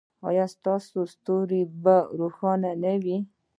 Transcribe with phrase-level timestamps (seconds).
[0.27, 3.17] ایا ستاسو ستوری به روښانه نه وي؟